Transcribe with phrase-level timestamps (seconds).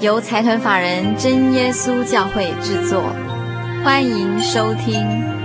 [0.00, 3.02] 由财团法人真耶稣教会制作，
[3.82, 5.37] 欢迎收听。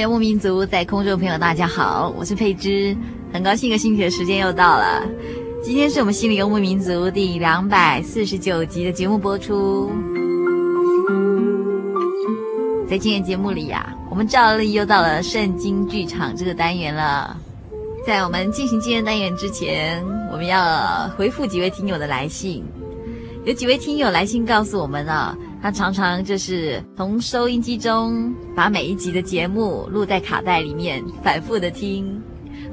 [0.00, 2.96] 游牧民族在空中朋友，大家好，我是佩芝，
[3.32, 5.02] 很高兴一个星期的时间又到了。
[5.62, 9.90] 今天是我们心灵游牧民族第两百四十九集的节目播出。
[12.88, 17.36] 在今天节目里呀、我们照例又到了圣经剧场这个单元了。
[18.06, 22.62] 在我们进行今天单元之前，我们要回复几位听友的来信。
[23.44, 25.36] 有几位听友来信告诉我们啊。
[25.64, 32.22] 他常常就是从收音机中把每一集的节目录在卡带里面，反复的听，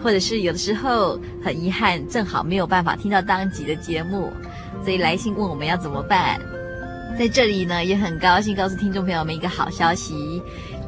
[0.03, 4.29] 或者是有的时候很遗憾，正好没有办法听到当集的节目，
[4.83, 6.37] 所以来信问我们要怎么办。
[7.17, 10.41] 在这里呢，也很高兴告诉听众朋友们一个好消息，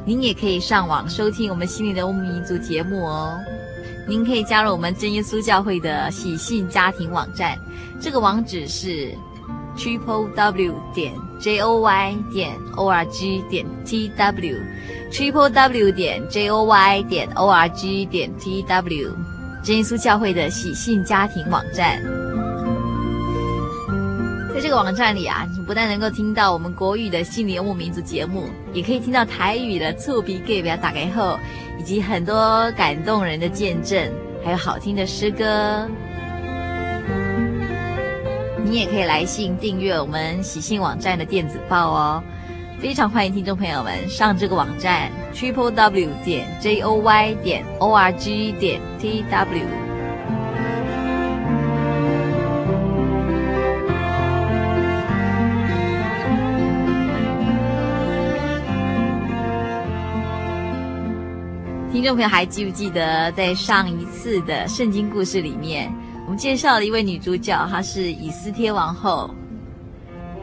[0.04, 3.40] 您也可以上网收听我们心灵的游牧民族节目哦。
[4.06, 7.58] 您可以加入我们真耶稣教会的喜信家庭网站，
[7.98, 9.10] 这个网址是
[9.74, 11.14] triple w 点。
[11.44, 17.28] J o y 点 o r g 点 t w，triple w 点 j o y 点
[17.34, 19.14] o r g 点 t w，
[19.62, 22.02] 真耶稣教会的喜信家庭网站。
[24.54, 31.38] 在这个网站里啊，你不但能够听到我们国语的心灵游牧民族节目，也可以听到台语的厝边隔壁打开后，
[31.78, 34.10] 以及很多感动人的见证，
[34.42, 35.86] 还有好听的诗歌。
[38.64, 42.22] 你也可以来信订阅我们喜信网站的电子报哦，
[42.80, 49.66] 非常欢迎听众朋友们上这个网站 triple w 点 j o y 点 o r g 点 t w。
[61.92, 65.92] 听众朋友还记不记得在上一次的圣经故事里面？
[66.24, 69.30] 我们介绍了一位女主角，她是以斯帖王后。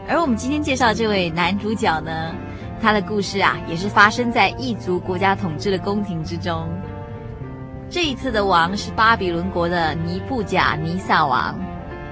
[0.07, 2.35] 而我们今天介绍这位男主角呢，
[2.81, 6.67] 他的故事啊，也是发生在异族国家统治的宫廷之中。
[7.89, 11.55] 这一次的王是巴比伦国的尼布甲尼撒王。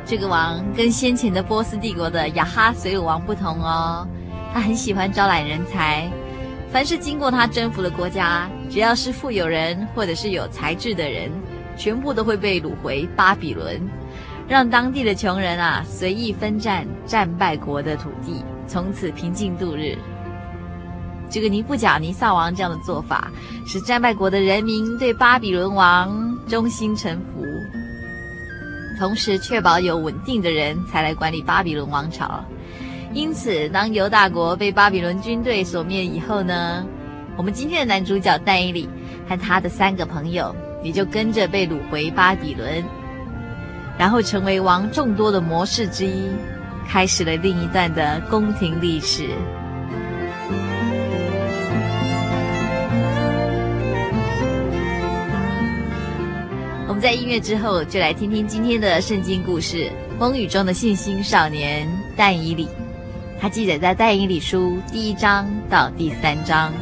[0.05, 4.07] 这个王跟先前的波斯帝国的亚哈随鲁王不同哦，
[4.53, 6.09] 他很喜欢招揽人才。
[6.71, 11.31] 凡是经过他征服的国家，只要是富有人或者是有才智的人。
[11.79, 13.81] 全部都会被掳回巴比伦，
[14.49, 19.97] 让当地的穷人啊随意分占战败国的土地，从此平静度日。
[21.29, 23.31] 这个尼布甲尼撒王这样的做法，
[23.65, 27.45] 使战败国的人民对巴比伦王忠心臣服，
[28.97, 32.43] 同时确保有稳定的人才来管理巴比伦王朝。
[33.13, 36.85] 因此，当犹大国被巴比伦军队所灭以后呢，
[37.37, 38.89] 我们今天的男主角但以理
[39.29, 40.53] 和他的三个朋友。
[40.81, 42.83] 你就跟着被掳回巴比伦，
[43.97, 46.29] 然后成为王众多的谋士之一，
[46.87, 49.29] 开始了另一段的宫廷历史。
[56.87, 62.67] 我们在音乐之后，就来听听今天的圣经故事——风雨中的信心少年但以理。
[63.39, 66.73] 它记载在但以理书第一章到第三章。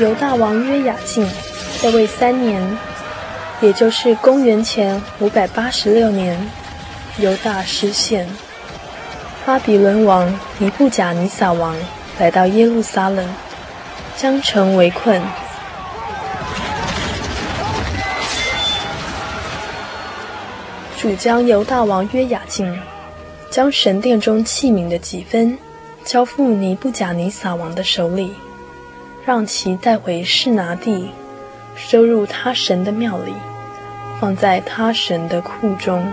[0.00, 1.28] 犹大王约雅敬
[1.82, 2.78] 在位三年，
[3.60, 6.40] 也就是公元前五百八十六年，
[7.18, 8.26] 犹大失陷。
[9.44, 11.76] 巴比伦王尼布甲尼撒王
[12.18, 13.28] 来到耶路撒冷，
[14.16, 15.20] 将城围困。
[20.96, 22.80] 主将犹大王约雅敬
[23.50, 25.58] 将神殿中器皿的几分
[26.06, 28.34] 交付尼布甲尼撒王的手里，
[29.30, 31.08] 让其带回士拿地，
[31.76, 33.32] 收入他神的庙里，
[34.18, 36.04] 放在他神的库中。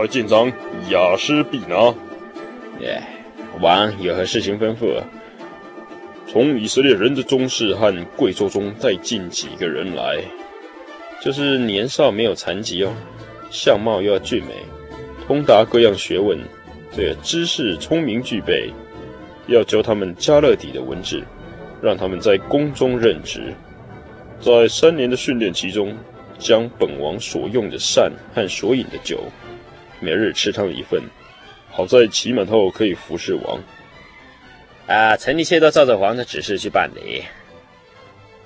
[0.00, 0.46] 太监长
[0.90, 1.92] 亚施比拿，
[2.78, 3.02] 耶，
[3.60, 5.02] 王有何事情吩咐？
[6.28, 10.18] 从以色列人的宗室和贵族中带进几个人来，
[11.20, 12.92] 就是年少没有残疾哦，
[13.50, 14.54] 相貌又要俊美，
[15.26, 16.38] 通达各样学问，
[16.94, 18.70] 对知识聪明具备，
[19.48, 21.20] 要教他们加勒底的文字，
[21.82, 23.52] 让他们在宫中任职，
[24.40, 25.92] 在三年的训练期中，
[26.38, 29.24] 将本王所用的膳和所饮的酒。
[30.00, 31.02] 每日吃他们一份，
[31.70, 33.60] 好在期满后可以服侍王。
[34.86, 37.22] 啊，臣一切都照着王的指示去办理。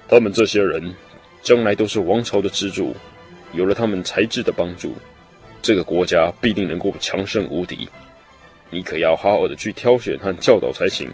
[0.08, 0.94] 他们这些人
[1.42, 2.94] 将来都是王朝的支柱，
[3.52, 4.94] 有了他们才智的帮助，
[5.62, 7.88] 这个国家必定能够强盛无敌。
[8.70, 11.10] 你可要好好的去挑选和教导才行。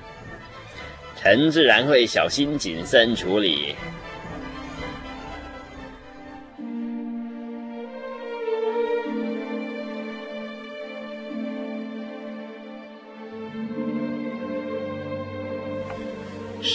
[1.21, 3.75] 臣自然会小心谨慎处理。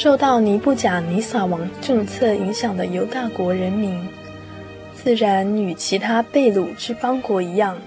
[0.03, 4.05] 受到尼布甲尼撒王政策影响的犹大国人民，
[4.93, 7.79] 自然与其他被掳之邦国一样，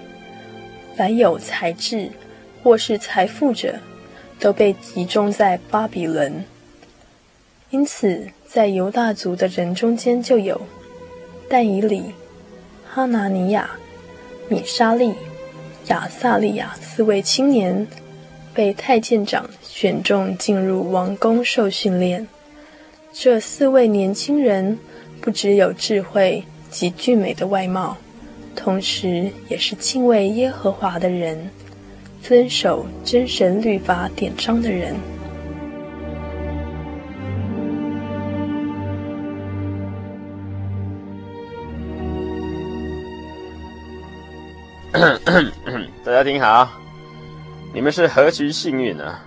[0.96, 2.10] 凡有才智
[2.62, 3.78] 或是财富者，
[4.40, 6.42] 都被集中在巴比伦。
[7.68, 10.58] 因此，在犹大族的人中间，就有
[11.50, 12.14] 但以理、
[12.88, 13.68] 哈拿尼亚、
[14.48, 15.12] 米沙利、
[15.88, 17.86] 亚撒利亚四位青年。
[18.54, 22.26] 被太监长选中进入王宫受训练。
[23.12, 24.78] 这四位年轻人
[25.20, 27.94] 不只有智慧及俊美的外貌，
[28.54, 31.50] 同时也是敬畏耶和华的人，
[32.22, 34.96] 遵守真神律法典章的人。
[46.02, 46.66] 大家听好。
[47.74, 49.22] 你们是何其幸运啊，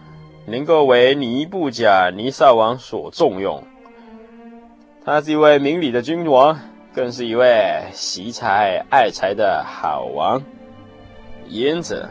[0.50, 3.64] 能够为尼布甲尼撒王所重用。
[5.06, 6.60] 他是一位明理的君王，
[6.94, 10.42] 更是一位惜才爱才的好王。
[11.48, 12.08] 因此，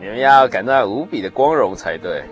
[0.00, 2.22] 你们要感到无比的光荣才对。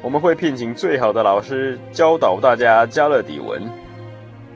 [0.00, 3.62] 我们会聘请最好的老师教导大家迦勒底文，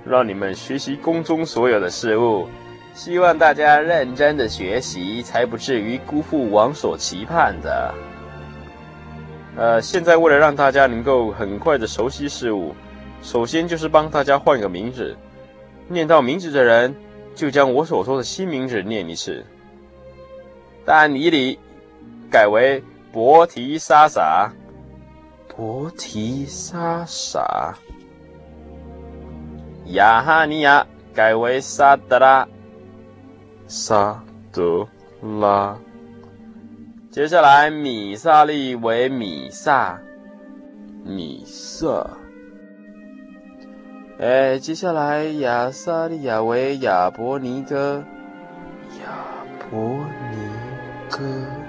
[0.04, 2.46] 让你们学习宫中所有的事物。
[2.94, 7.92] 希望大家认真的学习，才不至于辜负王所期盼的。
[9.56, 12.74] 呃，现在为了让大家能够很快的熟悉事物，
[13.22, 15.16] 首先就是帮大家换个名字。
[15.88, 16.94] 念到名字的人，
[17.34, 19.44] 就将我所说的新名字念一次。
[20.84, 21.58] 但以里
[22.30, 22.82] 改为
[23.12, 24.50] 博提沙撒，
[25.48, 27.74] 博提沙撒。
[29.86, 32.48] 雅哈尼亚改为萨德拉。
[33.66, 34.88] 萨德
[35.40, 35.76] 拉，
[37.12, 40.00] 接下来米萨利为米萨，
[41.04, 42.08] 米萨。
[44.18, 48.02] 哎，接下来亚萨利亚为亚伯尼歌，
[49.04, 49.12] 亚
[49.68, 49.78] 伯
[50.30, 50.38] 尼
[51.10, 51.61] 歌。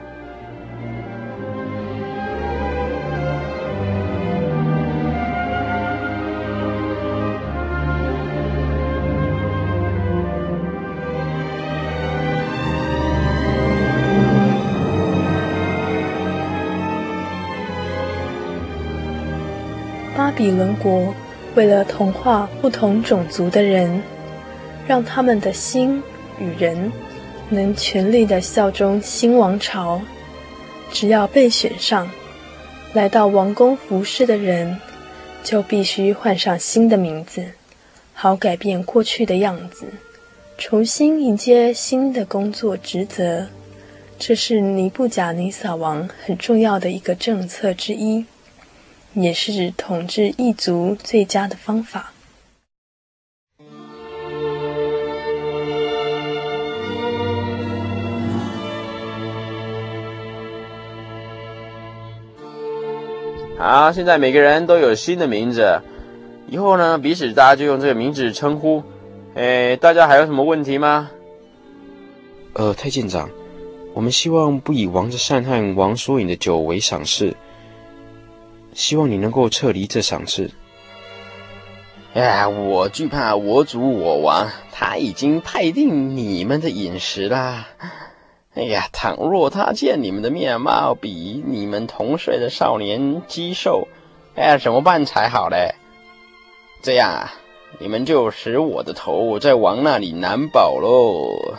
[20.36, 21.14] 比伦国
[21.56, 24.02] 为了同化不同种族的人，
[24.88, 26.02] 让他们的心
[26.40, 26.92] 与人
[27.50, 30.02] 能全力的效忠新王朝。
[30.92, 32.10] 只要被选上，
[32.94, 34.80] 来到王宫服侍的人，
[35.44, 37.44] 就必须换上新的名字，
[38.14, 39.86] 好改变过去的样子，
[40.58, 43.48] 重新迎接新的工作职责。
[44.20, 48.26] 这是尼布甲尼撒王很重要的一个政策之一。
[49.14, 52.12] 也是统治异族最佳的方法。
[63.58, 65.80] 好，现在每个人都有新的名字，
[66.48, 68.84] 以后呢，彼此大家就用这个名字称呼。
[69.36, 71.10] 哎，大家还有什么问题吗？
[72.54, 73.30] 呃，太监长，
[73.94, 77.34] 我们希望不以王之善和王所饮的酒为赏赐。
[78.76, 80.52] 希望你能够撤离这赏赐。
[82.14, 87.68] 哎呀，我惧怕我主我王，他已经派定你们的饮食啦。
[88.54, 93.88] 哎呀，倘若他见你们的面貌比你们同岁的少年肌瘦，
[94.36, 95.74] 哎呀，怎么办才好嘞？
[96.84, 97.34] 这样啊，
[97.80, 101.56] 你们就使我的头在王那里难保喽。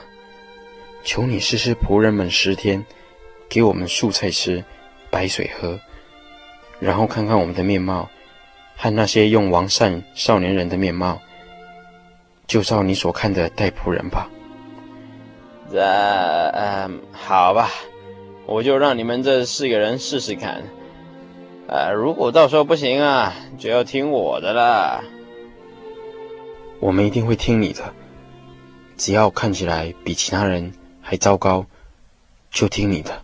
[1.02, 2.84] 求你试试仆人们十天，
[3.48, 4.62] 给我们素菜吃，
[5.10, 5.80] 白水喝。
[6.80, 8.08] 然后看看我们的面貌，
[8.76, 11.20] 和那些用王善少年人的面貌，
[12.46, 14.28] 就照你所看的待仆人吧。
[15.72, 17.70] 这，嗯，好吧，
[18.46, 20.62] 我就让你们这四个人试试看。
[21.66, 25.02] 呃，如果到时候不行啊，就要听我的了。
[26.80, 27.82] 我们一定会听你的，
[28.98, 31.64] 只要看起来比其他人还糟糕，
[32.50, 33.22] 就听你的。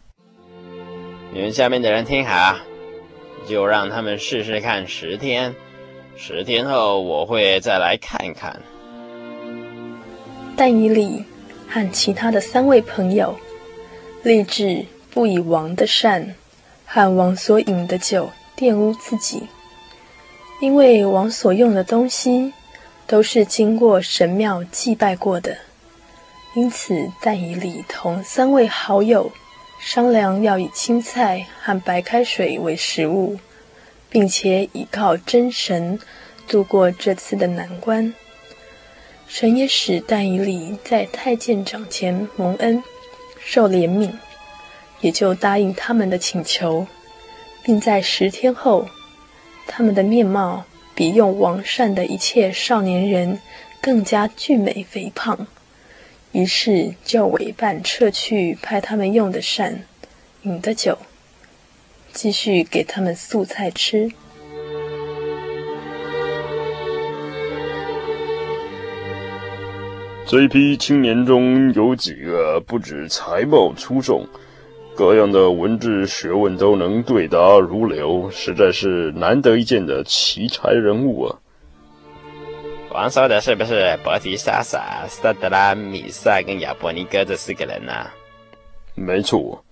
[1.33, 2.57] 你们下面的人听好。
[3.47, 5.55] 就让他们试试看十天，
[6.17, 8.61] 十天后我会再来看看。
[10.57, 11.25] 但以理
[11.69, 13.35] 和其他的三位朋友
[14.23, 16.35] 立志不以王的善
[16.85, 19.43] 和王所饮的酒玷污自己，
[20.61, 22.53] 因为王所用的东西
[23.07, 25.57] 都是经过神庙祭拜过的。
[26.55, 29.31] 因此，但以理同三位好友。
[29.83, 33.39] 商量要以青菜和白开水为食物，
[34.11, 35.99] 并且依靠真神
[36.47, 38.13] 度过这次的难关。
[39.27, 42.85] 神也使但以理在太监掌前蒙恩，
[43.43, 44.13] 受怜悯，
[45.01, 46.87] 也就答应他们的请求，
[47.65, 48.87] 并在十天后，
[49.67, 53.41] 他们的面貌比用王膳的一切少年人
[53.81, 55.47] 更加俊美肥胖。
[56.33, 59.85] 于是就委办撤去派他们用的膳、
[60.43, 60.97] 饮的酒，
[62.13, 64.11] 继续给他们素菜吃。
[70.27, 74.25] 这批青年中有几个不止才貌出众，
[74.95, 81.39] 各样的文治学问都能对答如流，实在是难得一见的奇才人物啊！
[82.93, 88.15] 王说的是不是伯提沙撒、萨德拉米萨跟亚伯尼哥这四个人呢、啊？
[88.97, 89.65] 没错，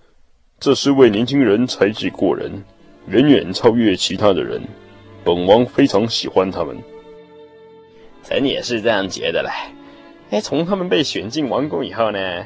[0.57, 2.63] 这四位年轻人才智过人，
[3.07, 4.61] 远远超越其他的人。
[5.25, 6.77] 本王非常喜欢他们。
[8.23, 9.49] 臣也是这样觉得嘞。
[10.29, 12.45] 哎，从他们被选进王宫以后呢，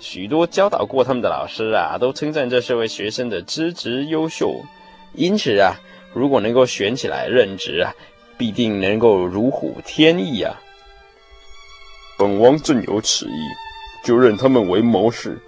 [0.00, 4.62] 许多教导过他们的老师啊，都称赞这四位学生的资质优秀。
[5.14, 5.76] 因此啊，
[6.12, 7.94] 如果能够选起来任职啊。
[8.38, 10.58] 必定能够如虎添翼啊！
[12.16, 13.40] 本王正有此意，
[14.04, 15.38] 就任他们为谋士，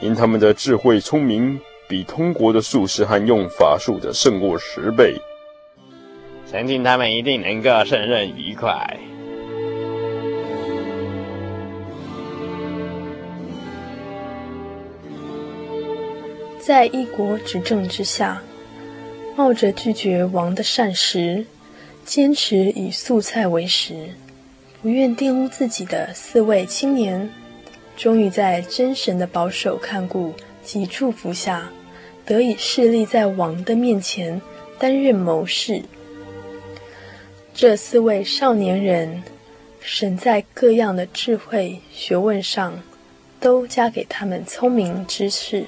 [0.00, 1.58] 因他们的智慧聪明，
[1.88, 5.16] 比通国的术士和用法术的胜过十倍。
[6.46, 8.98] 相信他们一定能够胜任愉快。
[16.58, 18.42] 在一国执政之下，
[19.34, 21.46] 冒着拒绝王的膳食。
[22.08, 24.08] 坚持以素菜为食，
[24.80, 27.28] 不愿玷污自己的四位青年，
[27.98, 30.32] 终于在真神的保守看顾
[30.64, 31.70] 及祝福下，
[32.24, 34.40] 得以侍立在王的面前
[34.78, 35.82] 担任谋士。
[37.52, 39.22] 这四位少年人，
[39.78, 42.80] 神在各样的智慧学问上
[43.38, 45.66] 都加给他们聪明知识，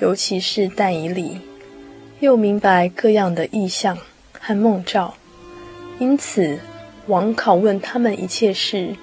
[0.00, 1.38] 尤其是但以理，
[2.18, 3.96] 又明白各样的异象。
[4.40, 5.14] 和梦兆，
[5.98, 6.58] 因此
[7.06, 8.96] 王拷问他们一切事，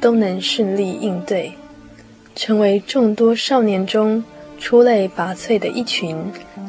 [0.00, 1.52] 都能顺利应对，
[2.34, 4.22] 成为众多少年中
[4.58, 6.16] 出类拔萃的一群，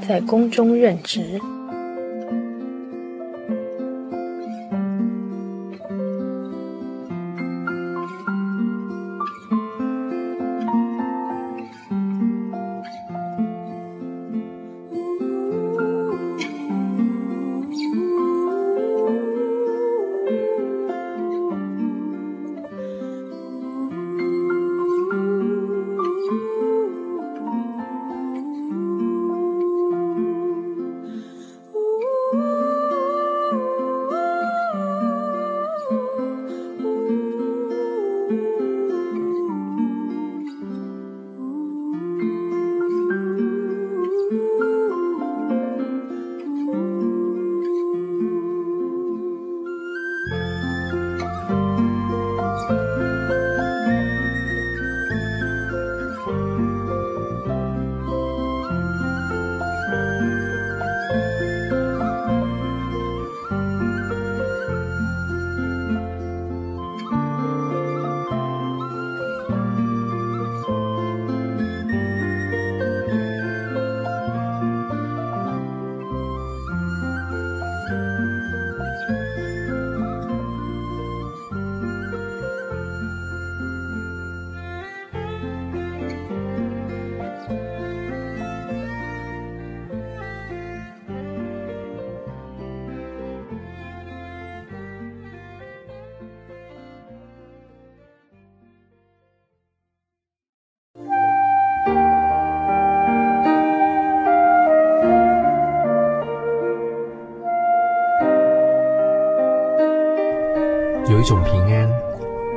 [0.08, 1.40] 在宫中任职。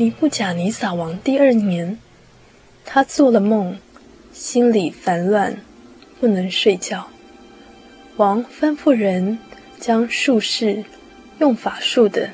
[0.00, 1.98] 尼布甲尼撒王第二年，
[2.86, 3.76] 他做了梦，
[4.32, 5.58] 心里烦乱，
[6.18, 7.08] 不能睡觉。
[8.16, 9.38] 王吩咐人
[9.78, 10.84] 将术士、
[11.38, 12.30] 用法术的、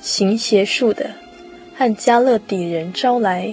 [0.00, 1.10] 行邪术的
[1.74, 3.52] 和迦勒底人招来，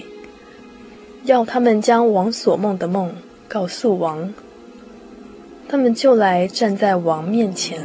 [1.24, 3.12] 要他们将王所梦的梦
[3.48, 4.32] 告诉王。
[5.68, 7.84] 他们就来站在王面前。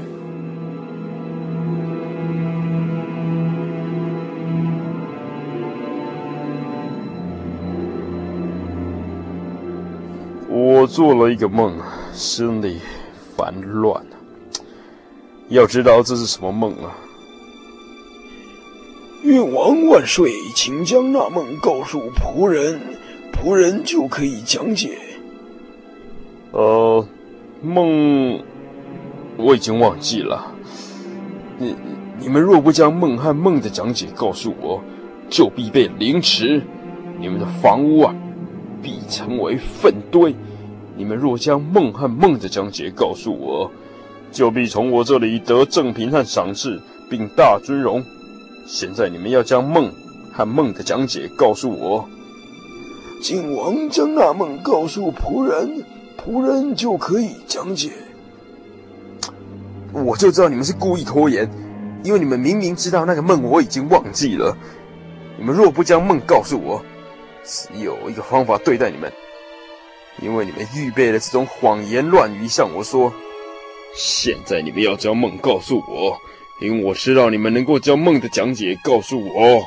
[10.96, 11.78] 做了一个梦，
[12.14, 12.78] 心里
[13.36, 14.02] 烦乱。
[15.50, 16.96] 要知道这是什么梦啊？
[19.24, 22.80] 愿王万岁，请将那梦告诉仆人，
[23.34, 24.98] 仆人就可以讲解。
[26.54, 27.06] 呃，
[27.62, 28.42] 梦
[29.36, 30.50] 我已经忘记了。
[31.58, 31.76] 你
[32.22, 34.82] 你们若不将梦和梦的讲解告诉我，
[35.30, 36.64] 就必被凌迟。
[37.20, 38.16] 你们的房屋啊，
[38.82, 40.34] 必成为粪堆。
[40.98, 43.70] 你们若将梦和梦的讲解告诉我，
[44.32, 48.04] 就必从我这里得赠品和赏赐，并大尊荣。
[48.66, 49.92] 现在你们要将梦
[50.34, 52.08] 和梦的讲解告诉我。
[53.22, 55.84] 请王将那梦告诉仆人。
[56.18, 57.92] 仆人就可以讲解。
[59.94, 61.48] 我就知道你们是故意拖延，
[62.04, 64.58] 因为你们明明知道那个梦我已经忘记了。
[65.38, 66.84] 你们若不将梦告诉我，
[67.44, 69.12] 只有一个方法对待你们，
[70.22, 73.14] 因为你们预备了这种谎言乱语向我说。
[73.94, 76.20] 现在你们要将梦告诉我，
[76.60, 79.66] 因为我知道你们能够将梦的讲解告诉我。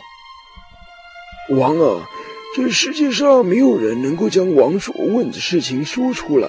[1.57, 2.09] 王啊！
[2.57, 6.49] 这世界上没有人能够将王所问的事情说出来。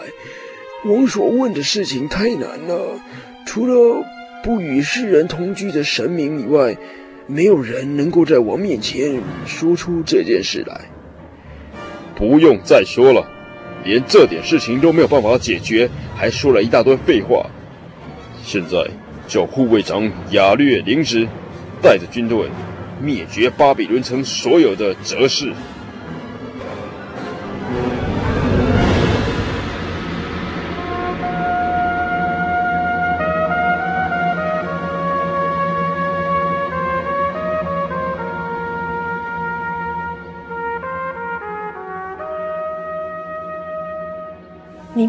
[0.85, 2.99] 王所问的事情太难了，
[3.45, 4.03] 除了
[4.41, 6.75] 不与世人同居的神明以外，
[7.27, 10.89] 没有人能够在王面前说出这件事来。
[12.15, 13.25] 不用再说了，
[13.83, 17.45] 连这点事情都没有办法解决，还说了一大堆废话。
[18.43, 18.85] 现在
[19.27, 21.27] 叫护卫长雅略领旨，
[21.81, 22.49] 带着军队
[23.01, 25.51] 灭绝巴比伦城所有的哲士。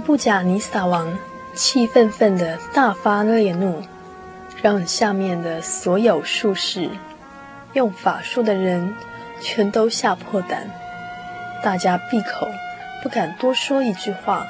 [0.00, 1.16] 布贾尼撒王
[1.54, 3.82] 气愤愤的大发烈怒，
[4.62, 6.88] 让下面的所有术士、
[7.74, 8.94] 用法术的人
[9.40, 10.68] 全都吓破胆，
[11.62, 12.48] 大家闭口，
[13.02, 14.46] 不敢多说一句话。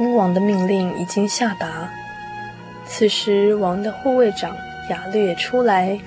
[0.00, 1.88] 巫王的命令已经下达。
[2.86, 4.56] 此时，王的护卫长
[4.90, 5.98] 亚略出来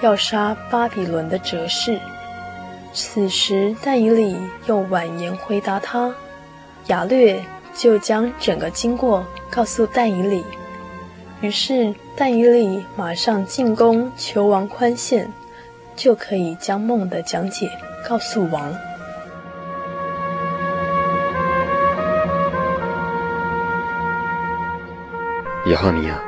[0.00, 1.98] 要杀巴比伦的哲士。
[2.92, 6.14] 此时，但以里又婉言回答他，
[6.86, 7.42] 亚略。
[7.74, 10.44] 就将整个经过告诉戴以理，
[11.40, 15.32] 于是戴以理马上进宫求王宽限，
[15.96, 17.70] 就可以将梦的讲解
[18.08, 18.72] 告诉王。
[25.66, 26.20] 亚哈尼亚、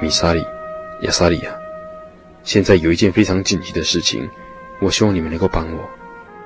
[0.00, 0.44] 米沙里、
[1.02, 1.50] 亚沙里亚，
[2.42, 4.28] 现在有一件非常紧急的事情，
[4.80, 5.88] 我希望你们能够帮我。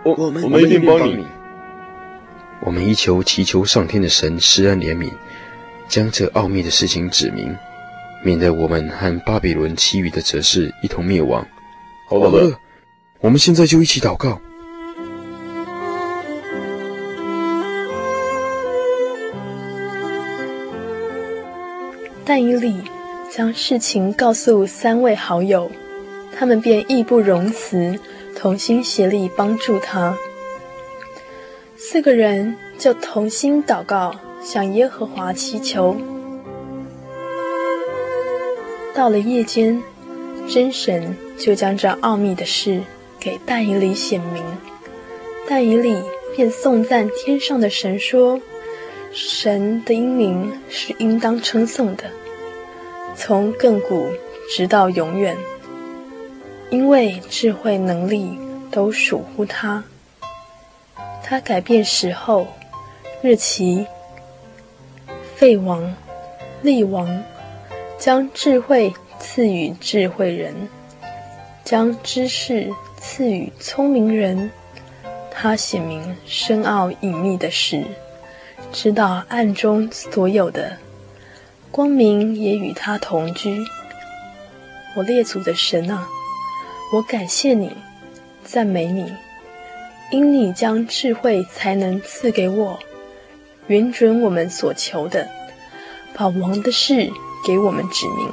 [0.04, 1.26] 我我们我们一定帮你。
[2.60, 5.10] 我们一求祈求上天的神施恩怜悯，
[5.88, 7.56] 将这奥秘的事情指明，
[8.22, 11.46] 免得我们和巴比伦其余的哲士一同灭亡。
[12.08, 12.58] 好的，好的，
[13.20, 14.40] 我们现在就一起祷告。
[22.24, 22.82] 但以理
[23.34, 25.70] 将事情告诉三位好友，
[26.36, 27.98] 他们便义不容辞，
[28.36, 30.14] 同心协力帮助他。
[31.80, 34.12] 四个人就同心祷告，
[34.42, 35.96] 向耶和华祈求。
[38.92, 39.80] 到了夜间，
[40.48, 42.80] 真神就将这奥秘的事
[43.20, 44.42] 给但以理显明。
[45.48, 45.96] 但以理
[46.34, 48.40] 便颂赞天上的神说
[49.14, 52.06] ：“神的英名是应当称颂的，
[53.14, 54.08] 从亘古
[54.50, 55.36] 直到永远，
[56.70, 58.36] 因为智慧能力
[58.72, 59.84] 都属乎他。”
[61.28, 62.46] 他改变时候、
[63.20, 63.86] 日期，
[65.36, 65.94] 废王、
[66.62, 67.22] 立王，
[67.98, 70.54] 将智慧赐予智慧人，
[71.64, 74.50] 将知识赐予聪明人。
[75.30, 77.84] 他显明深奥隐秘的事，
[78.72, 80.78] 知道暗中所有的，
[81.70, 83.62] 光明也与他同居。
[84.96, 86.08] 我列祖的神啊，
[86.94, 87.76] 我感谢你，
[88.42, 89.12] 赞美你。
[90.10, 92.78] 因你将智慧才能赐给我，
[93.66, 95.28] 允准我们所求的，
[96.14, 97.10] 把王的事
[97.46, 98.30] 给我们指明。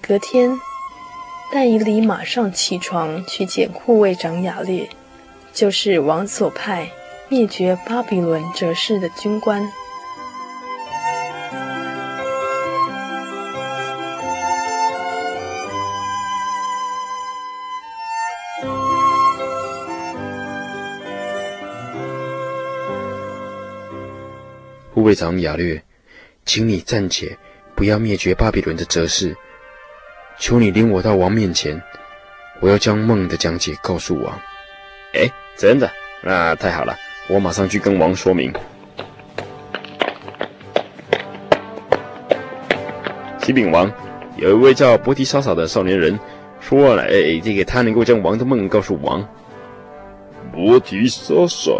[0.00, 0.58] 隔天，
[1.52, 4.90] 但以理马上起床去见护卫长亚略，
[5.52, 6.90] 就是王所派
[7.28, 9.70] 灭绝巴比伦哲士的军官。
[25.10, 25.82] 卫长雅略，
[26.44, 27.36] 请你暂且
[27.74, 29.36] 不要灭绝巴比伦的哲士，
[30.38, 31.82] 求你领我到王面前，
[32.60, 34.32] 我要将梦的讲解告诉王。
[35.14, 35.90] 哎，真的？
[36.22, 36.96] 那太好了，
[37.28, 38.52] 我马上去跟王说明。
[43.40, 43.92] 启禀王，
[44.36, 46.16] 有一位叫伯提莎莎的少年人
[46.60, 49.28] 说了，哎，这个他能够将王的梦告诉王。
[50.52, 51.72] 伯提莎莎，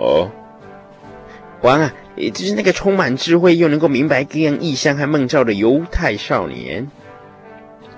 [1.61, 6.91] 王啊，也就是那个充满智慧又能够明白各样异象和梦兆的犹太少年。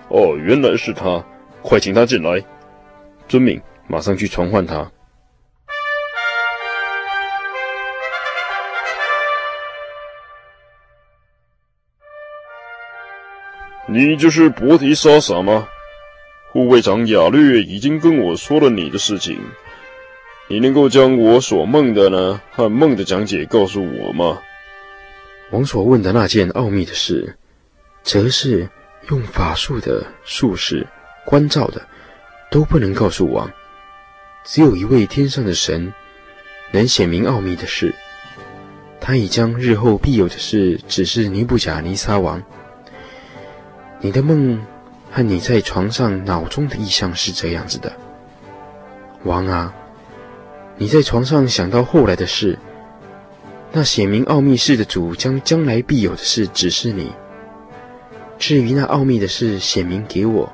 [0.08, 1.24] 哦，原来是他，
[1.62, 2.42] 快请他进来。
[3.28, 4.90] 遵命，马上去传唤他。
[13.88, 15.66] 你就是伯提莎撒吗？
[16.52, 19.38] 护卫长亚略已经跟我说了你的事情，
[20.48, 24.38] 你能够将我所梦的呢和梦的讲解告诉我吗？
[25.50, 27.36] 王所问的那件奥秘的事，
[28.02, 28.68] 则是
[29.08, 30.86] 用法术的术士
[31.24, 31.86] 关照的，
[32.50, 33.50] 都不能告诉王。
[34.44, 35.92] 只有一位天上的神
[36.72, 37.94] 能显明奥秘的事，
[39.00, 42.42] 他已将日后必有的事指示尼布甲尼撒王。
[44.00, 44.60] 你的梦
[45.10, 47.92] 和你在床上脑中的意象是这样子的，
[49.24, 49.72] 王啊，
[50.82, 52.58] 你在床上想到后来的事，
[53.70, 57.12] 那显明奥秘事的主将将来必有的事指示你。
[58.36, 60.52] 至于那奥秘的事显明给我，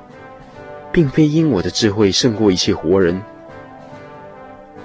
[0.91, 3.19] 并非因我的智慧胜过一切活人，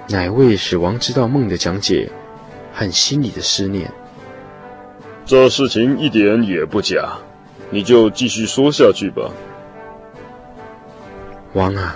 [0.09, 2.09] 乃为使王知道梦的讲解
[2.73, 3.91] 和心里的思念。
[5.27, 7.19] 这事情一点也不假。
[7.69, 9.29] 你就继续说下去吧。
[11.53, 11.95] 王啊，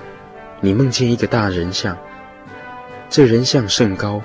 [0.62, 1.97] 你梦见一个大人像，
[3.10, 4.22] 这人像甚高，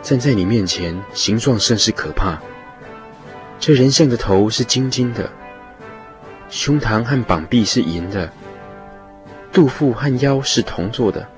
[0.00, 2.40] 站在你面前，形状甚是可怕。
[3.60, 5.30] 这人像的头是金金的，
[6.48, 8.32] 胸膛和膀臂是银的，
[9.52, 11.28] 肚腹和腰是铜做的，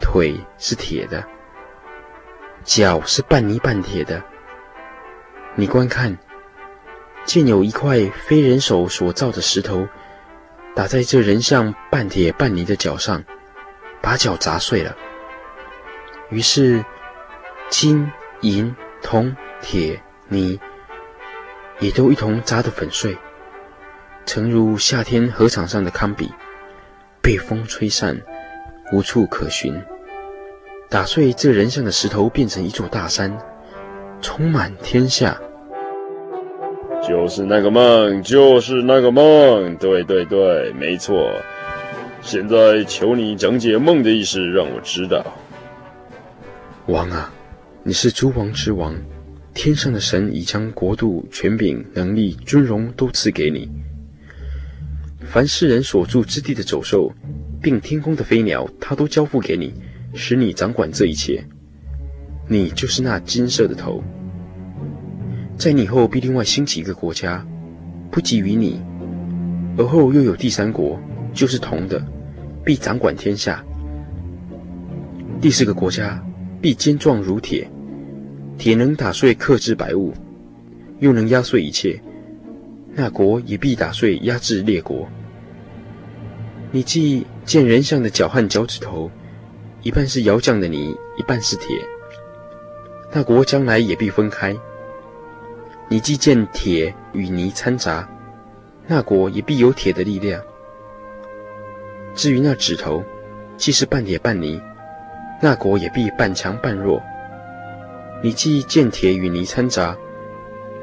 [0.00, 1.22] 腿是铁的，
[2.64, 4.22] 脚是半泥半铁的。
[5.54, 6.16] 你观看。
[7.26, 9.86] 见有一块非人手所造的石头，
[10.74, 13.22] 打在这人像半铁半泥的脚上，
[14.00, 14.96] 把脚砸碎了。
[16.30, 16.84] 于是
[17.68, 20.58] 金银铜铁泥
[21.80, 23.16] 也都一同砸得粉碎，
[24.26, 26.28] 诚如夏天河场上的糠秕，
[27.20, 28.20] 被风吹散，
[28.92, 29.74] 无处可寻。
[30.88, 33.36] 打碎这人像的石头变成一座大山，
[34.20, 35.40] 充满天下。
[37.06, 41.30] 就是那个梦，就是那个梦，对对对，没错。
[42.20, 45.24] 现在求你讲解梦的意思，让我知道。
[46.86, 47.32] 王啊，
[47.84, 48.94] 你是诸王之王，
[49.54, 53.70] 天上的神已将国度、权柄、能力、尊荣都赐给你。
[55.20, 57.12] 凡世人所住之地的走兽，
[57.60, 59.72] 并天空的飞鸟，他都交付给你，
[60.14, 61.44] 使你掌管这一切。
[62.48, 64.02] 你就是那金色的头。
[65.56, 67.46] 在你后必另外兴起一个国家，
[68.10, 68.80] 不及于你；
[69.76, 70.98] 而后又有第三国，
[71.32, 72.04] 就是铜的，
[72.64, 73.62] 必掌管天下。
[75.40, 76.20] 第四个国家
[76.60, 77.70] 必坚壮如铁，
[78.58, 80.12] 铁能打碎克制百物，
[80.98, 82.00] 又能压碎一切。
[82.92, 85.08] 那国也必打碎压制列国。
[86.70, 89.10] 你既见人像的脚和脚趾头，
[89.82, 91.78] 一半是窑匠的泥，一半是铁。
[93.12, 94.54] 那国将来也必分开。
[95.88, 98.08] 你既见铁与泥掺杂，
[98.86, 100.40] 那国也必有铁的力量。
[102.14, 103.02] 至于那指头，
[103.56, 104.60] 既是半铁半泥，
[105.40, 107.02] 那国也必半强半弱。
[108.22, 109.96] 你既见铁与泥掺杂，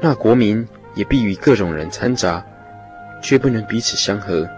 [0.02, 2.44] 那国民也必与各种人掺杂，
[3.22, 4.48] 却不能彼此相合，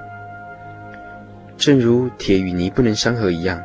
[1.57, 3.61] 正如铁与泥不能相合一样。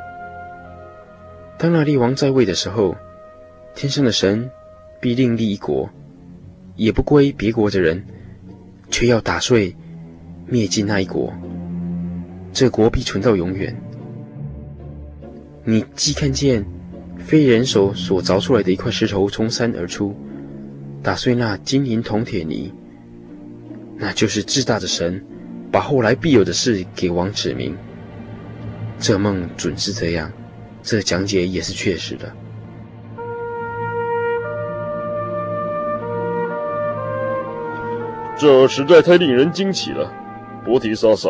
[1.58, 2.95] 当那列王在位的时候，
[3.74, 4.50] 天上的神
[5.00, 5.89] 必另立一国。
[6.78, 8.04] 也不归别国的人，
[8.89, 9.74] 却要打碎、
[10.45, 11.34] 灭尽那一国。
[12.52, 13.74] 这国必存到永远。
[15.67, 16.63] 你既看见
[17.17, 20.15] 非人手所凿出来的一块石头从山而出，
[21.01, 22.71] 打碎那金银铜铁泥，
[23.97, 25.25] 那就是至大的神
[25.71, 27.75] 把后来必有的事给王指明。
[28.99, 30.32] 这梦准是这样，
[30.84, 32.32] 这讲解也是确实的。
[38.38, 40.13] 这实在太令人惊奇了，
[40.63, 41.30] 伯提莎撒，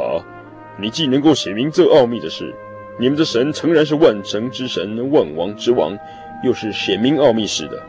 [0.77, 2.53] 你既能够写明这奥秘的事，
[2.97, 5.97] 你们的神诚然是万神之神、万王之王，
[6.43, 7.81] 又是显明奥秘事的。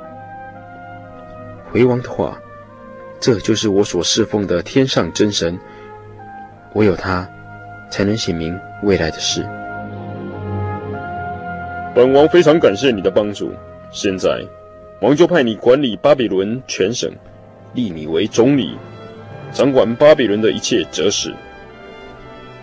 [1.71, 2.41] 回王的话，
[3.21, 5.59] 这就是我所侍奉的天上真神。
[6.75, 7.29] 唯有他，
[7.91, 9.47] 才能显明未来的事。
[11.95, 13.53] 本王非常感谢你的帮助。
[13.91, 14.45] 现在，
[15.01, 17.11] 王就派你管理巴比伦全省，
[17.75, 18.77] 立你为总理，
[19.53, 21.33] 掌管巴比伦的一切哲史。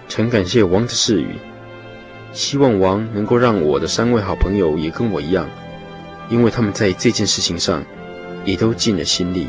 [0.08, 1.28] 诚感谢王的赐予，
[2.34, 5.48] 希望王能够让我的三位好朋友也跟我一样，
[6.30, 7.84] 因为他们在这件事情上
[8.44, 9.48] 也都尽了心力。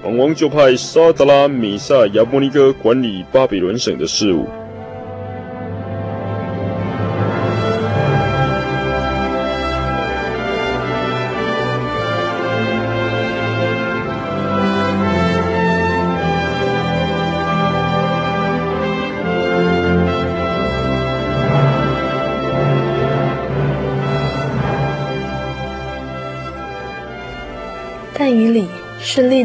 [0.00, 4.46] 本王就派沙德拉、米萨、亚伯尼哥管理巴比伦省的事务。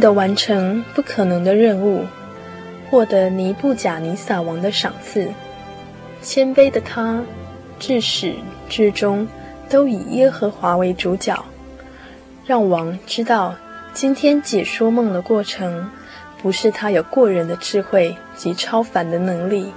[0.04, 2.04] 的完成不可能的任务，
[2.89, 5.30] 获得尼布甲尼撒王的赏赐。
[6.22, 7.24] 谦卑的他，
[7.80, 8.36] 至始
[8.68, 9.26] 至终
[9.70, 11.46] 都以耶和华为主角，
[12.46, 13.56] 让王知道
[13.94, 15.89] 今天解说梦的过程，
[16.42, 19.72] 不是他有过人的智慧及超凡的能力，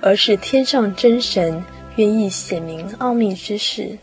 [0.00, 1.64] 而是天上真神
[1.96, 3.98] 愿意显明奥秘之事，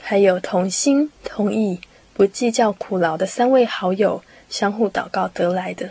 [0.00, 1.78] 还有同心同意、
[2.14, 4.22] 不计较苦劳的三位好友。
[4.48, 5.90] 相互祷告得来的。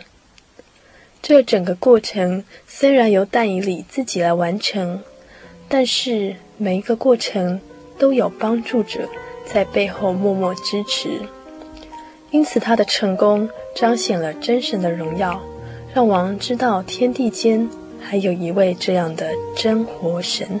[1.20, 5.02] 这整个过程虽然由但以理自己来完成，
[5.68, 7.60] 但是每一个过程
[7.98, 9.08] 都有帮助者
[9.44, 11.20] 在背后默默支持，
[12.30, 15.42] 因此他的成功彰显了真神的荣耀，
[15.92, 17.68] 让王知道天地间
[18.00, 20.60] 还有一位这样的真活神。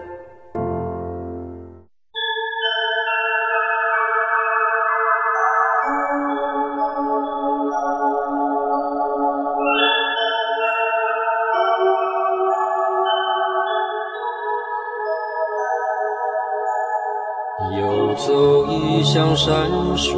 [19.35, 20.15] 山水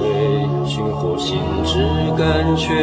[0.65, 1.77] 寻获心之
[2.17, 2.75] 甘泉，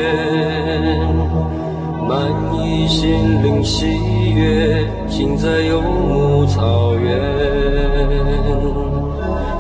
[2.09, 3.87] 满溢心灵喜
[4.33, 7.11] 悦，尽在游牧草原。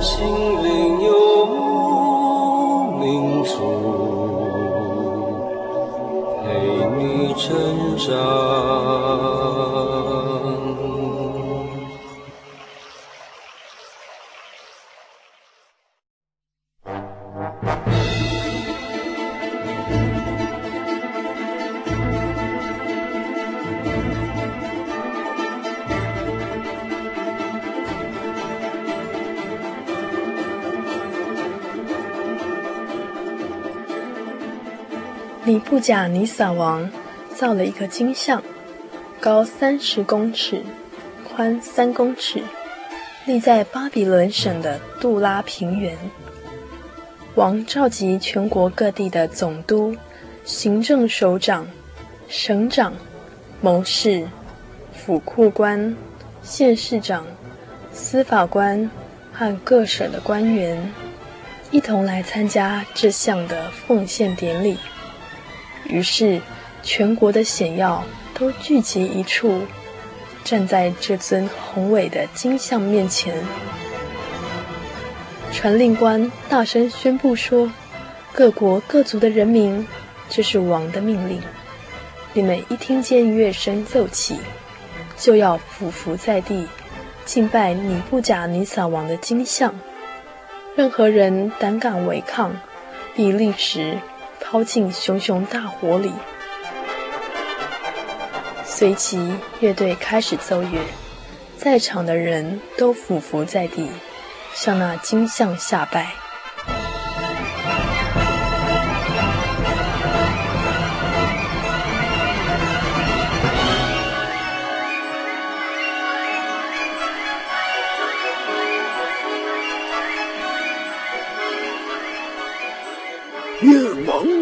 [0.00, 0.24] 心
[0.62, 1.12] 灵游
[1.46, 3.56] 牧民族，
[6.44, 6.48] 陪
[6.96, 7.48] 你成
[7.98, 8.99] 长。
[35.70, 36.90] 布贾尼撒王
[37.32, 38.42] 造了一个金像，
[39.20, 40.64] 高三十公尺，
[41.22, 42.42] 宽三公尺，
[43.24, 45.96] 立在巴比伦省的杜拉平原。
[47.36, 49.96] 王召集全国各地的总督、
[50.42, 51.64] 行政首长、
[52.28, 52.92] 省长、
[53.60, 54.26] 谋士、
[54.92, 55.96] 府库官、
[56.42, 57.24] 县市长、
[57.92, 58.90] 司法官
[59.32, 60.92] 和各省的官员，
[61.70, 64.76] 一同来参加这项的奉献典礼。
[65.90, 66.40] 于是，
[66.82, 69.62] 全国的显要都聚集一处，
[70.44, 73.34] 站在这尊宏伟的金像面前。
[75.52, 77.70] 传令官大声宣布说
[78.32, 79.86] ：“各国各族的人民，
[80.28, 81.42] 这是王的命令。
[82.32, 84.38] 你们一听见乐声奏起，
[85.18, 86.68] 就要俯伏在地，
[87.24, 89.74] 敬拜尼布甲尼撒王的金像。
[90.76, 92.56] 任何人胆敢违抗，
[93.16, 93.98] 必立时
[94.50, 96.12] 抛进熊熊大火里。”
[98.66, 100.80] 随即，乐队开始奏乐，
[101.56, 103.88] 在场的人都俯伏在地。
[104.52, 106.12] 向那金像下拜。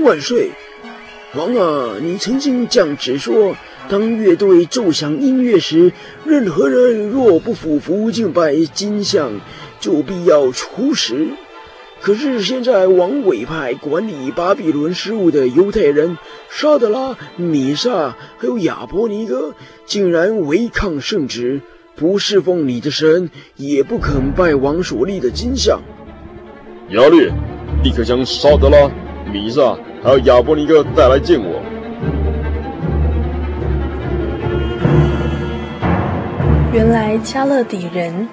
[0.02, 0.50] 万岁！
[1.34, 3.54] 王啊，你曾经降旨说，
[3.88, 5.92] 当乐队奏响音乐时，
[6.24, 9.32] 任何人若不俯伏敬拜金像，
[9.78, 11.28] 就必要处死。
[12.00, 16.16] 可是现在王委派管理巴比伦事务的犹太人
[16.48, 19.52] 沙德拉、米萨还有亚伯尼哥，
[19.84, 21.60] 竟然违抗圣旨，
[21.96, 25.82] 不侍奉你的神，也不肯拜王所立的金像。
[26.90, 27.30] 亚律，
[27.82, 28.90] 立刻将沙德拉、
[29.32, 31.62] 米煞还有亚伯尼哥带来见我。
[36.72, 38.28] 原来加勒底人。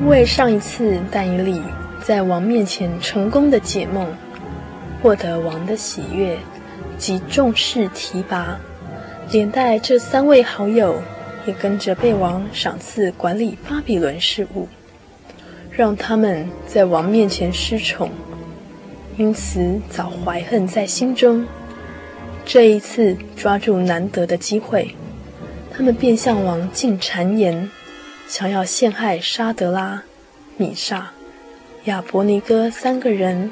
[0.00, 1.62] 因为上一次但以理
[2.02, 4.06] 在王面前成功的解梦，
[5.00, 6.36] 获得王的喜悦
[6.98, 8.58] 及重视提拔，
[9.30, 10.96] 连带这三位好友
[11.46, 14.68] 也跟着被王赏赐管理巴比伦事务，
[15.70, 18.10] 让他们在王面前失宠，
[19.16, 21.46] 因此早怀恨在心中。
[22.44, 24.94] 这一次抓住难得的机会，
[25.70, 27.70] 他们便向王进谗言。
[28.26, 30.02] 想要陷害沙德拉、
[30.56, 31.02] 米煞、
[31.84, 33.50] 亚伯尼哥三个人，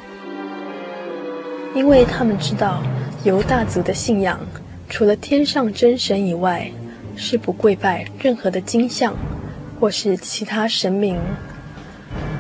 [1.75, 2.83] 因为他们知道
[3.23, 4.41] 犹大族的信仰，
[4.89, 6.71] 除了天上真神以外，
[7.17, 9.15] 是不跪拜任何的金像
[9.79, 11.19] 或是其他神明。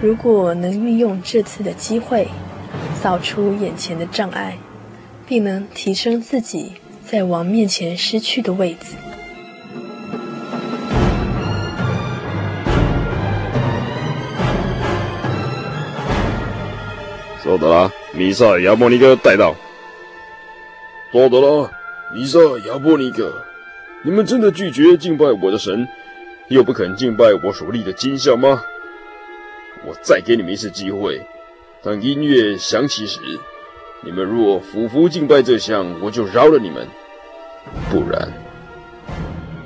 [0.01, 2.27] 如果能运用这次的机会，
[3.03, 4.57] 扫除眼前的障碍，
[5.26, 6.74] 并能提升自己
[7.05, 8.94] 在王面前失去的位子。
[17.42, 19.57] 沙得拉、米煞、亚伯尼歌带到。
[21.12, 21.68] 沙得拉、
[22.14, 23.44] 米煞、亚伯尼歌，
[24.05, 25.88] 你们真的拒绝敬拜我的神，
[26.46, 28.62] 又不肯敬拜我所立的金像吗？
[29.84, 31.20] 我再给你们一次机会，
[31.85, 33.18] 当音乐响起时，
[34.05, 36.87] 你们若俯伏敬拜这像，我就饶了你们；
[37.91, 38.33] 不然，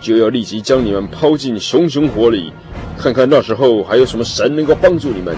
[0.01, 2.55] 就要立即将你们抛进熊熊火里，
[2.97, 5.37] 看看那时候还有什么神能够帮助你们。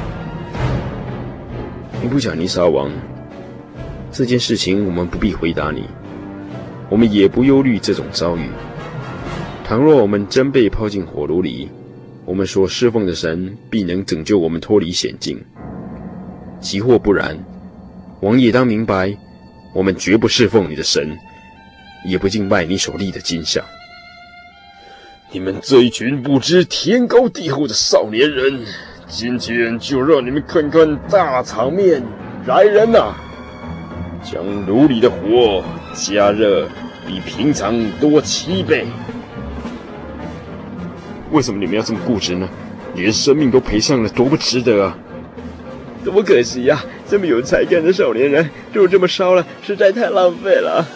[2.00, 2.88] 尼布甲尼撒王，
[4.12, 5.82] 这件事情我们不必回答你，
[6.88, 8.48] 我们也不忧虑这种遭遇。
[9.64, 11.68] 倘若我们真被抛进火炉里，
[12.24, 15.44] 我们所侍奉的神必能拯救我们脱离险境。
[16.60, 17.38] 即或不然，
[18.20, 19.16] 王也当明白，
[19.72, 21.16] 我们绝不侍奉你的神，
[22.04, 23.64] 也不敬拜你所立的金像。
[25.30, 28.64] 你们这一群不知天高地厚的少年人！
[29.06, 32.02] 今天就让你们看看大场面！
[32.46, 33.14] 来人呐，
[34.24, 35.62] 将炉里的火
[35.94, 36.66] 加热，
[37.06, 38.86] 比平常多七倍。
[41.30, 42.48] 为什么你们要这么固执呢？
[42.94, 44.98] 连生命都赔上了，多不值得啊！
[46.10, 46.82] 多可惜呀！
[47.08, 50.86] 这么有才干的少年人，就这么烧了，实在太浪费了。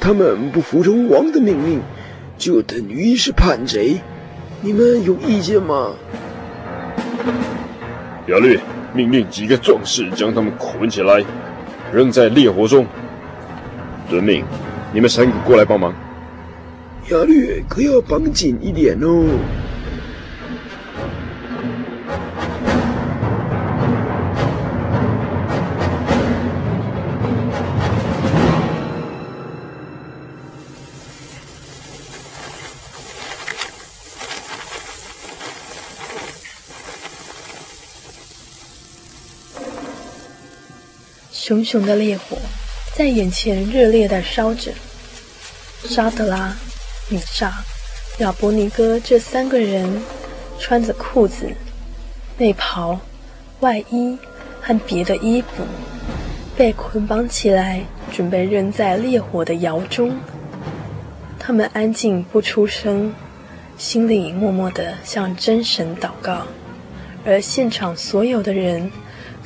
[0.00, 1.80] 他们不服从王的命令，
[2.36, 4.00] 就等于是叛贼。
[4.60, 5.94] 你们有意见吗？
[8.28, 8.58] 亚律
[8.92, 11.24] 命令几个壮士将他们捆起来，
[11.92, 12.84] 扔在烈火中。
[14.10, 14.44] 遵命，
[14.92, 15.94] 你们三个过来帮忙。
[17.10, 19.24] 亚律可要绑紧一点哦。
[41.46, 42.36] 熊熊的烈火
[42.96, 44.72] 在眼前热烈地烧着。
[45.84, 46.52] 沙德拉、
[47.08, 47.64] 米莎、
[48.18, 50.02] 亚伯尼歌这三个人
[50.58, 51.48] 穿着裤子、
[52.36, 52.98] 内袍、
[53.60, 54.18] 外衣
[54.60, 55.62] 和别的衣服，
[56.56, 57.80] 被捆绑起来，
[58.12, 60.18] 准备扔在烈火的窑中。
[61.38, 63.14] 他们安静不出声，
[63.78, 66.44] 心里默默地向真神祷告，
[67.24, 68.90] 而现场所有的人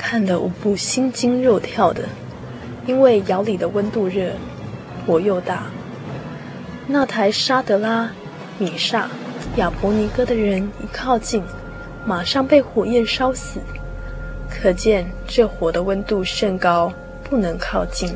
[0.02, 2.04] 看得无不心惊肉跳的，
[2.86, 4.32] 因为窑里的温度热，
[5.06, 5.66] 火又大。
[6.86, 8.10] 那台沙德拉、
[8.58, 9.04] 米煞、
[9.56, 11.44] 亚伯尼哥的人一靠近，
[12.06, 13.60] 马上被火焰烧死。
[14.48, 16.90] 可见这火的温度甚高，
[17.22, 18.10] 不能靠近。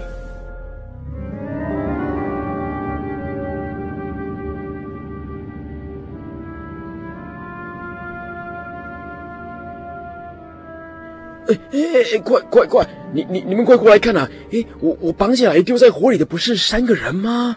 [11.73, 12.19] 哎哎哎！
[12.19, 12.87] 快快快！
[13.13, 14.29] 你你你们快过来看呐！
[14.53, 17.57] 哎，我我绑起来丢在火里的不是三个人吗？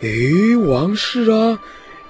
[0.00, 0.08] 哎，
[0.68, 1.58] 王氏啊！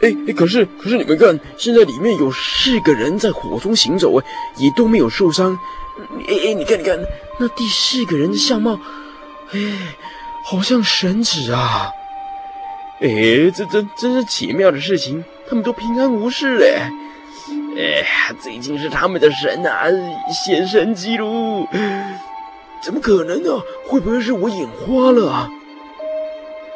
[0.00, 4.26] 哎哎，可是可是你们看，现在里面有四个人在火中行走，哎，
[4.58, 5.58] 也都没有受伤。
[6.28, 6.98] 哎哎，你看你看，
[7.38, 8.78] 那第四个人的相貌，
[9.52, 9.60] 哎，
[10.44, 11.90] 好像神祇啊！
[13.00, 16.90] 哎，这真真是奇妙的事情，他们都平安无事哎。
[17.76, 19.86] 哎，最近是他们的神啊，
[20.30, 21.26] 显神迹了！
[22.80, 23.50] 怎么可能呢？
[23.86, 25.50] 会不会是我眼花了？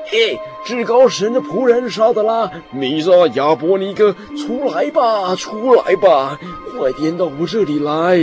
[0.07, 6.39] 嘿，至高神的仆人沙德拉、米煞、亚伯尼哥，出来吧，出来吧，
[6.77, 8.17] 快点到我这里来！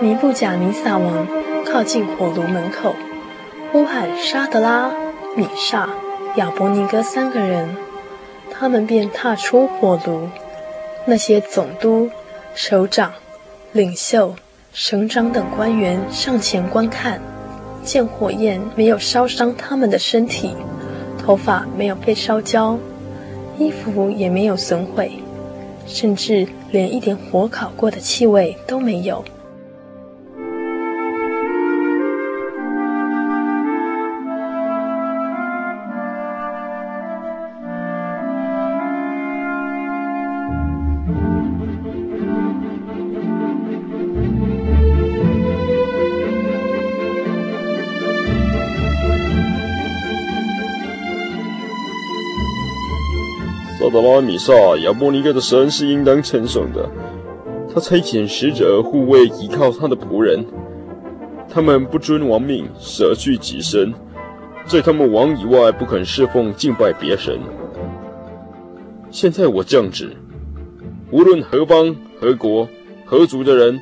[0.00, 1.26] 尼布甲尼撒王
[1.64, 2.94] 靠近火炉门口。
[3.72, 4.90] 呼喊沙得拉、
[5.36, 5.88] 米煞、
[6.36, 7.68] 亚伯尼哥三个人，
[8.50, 10.28] 他们便踏出火炉。
[11.04, 12.10] 那些总督、
[12.54, 13.12] 首长、
[13.72, 14.34] 领袖、
[14.72, 17.20] 省长等官员上前观看，
[17.82, 20.54] 见火焰没有烧伤他们的身体，
[21.18, 22.78] 头发没有被烧焦，
[23.58, 25.12] 衣服也没有损毁，
[25.86, 29.24] 甚至连一点火烤过的气味都没有。
[53.96, 54.52] 萨拉、米萨、
[54.84, 56.86] 亚波尼格的神是应当称颂的，
[57.72, 60.44] 他差遣使者护卫依靠他的仆人，
[61.48, 63.94] 他们不遵王命，舍去己身，
[64.66, 67.40] 在他们王以外不肯侍奉敬拜别神。
[69.10, 70.14] 现在我降旨，
[71.10, 72.68] 无论何邦、何国、
[73.06, 73.80] 何族的人，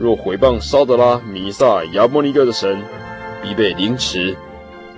[0.00, 2.82] 若毁谤萨德拉、米萨、亚波尼格的神，
[3.44, 4.36] 必被凌迟，